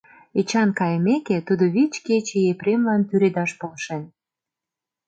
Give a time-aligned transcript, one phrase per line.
[0.39, 4.03] Эчан кайымеке, тудо вич кече Епремлан тӱредаш полшен.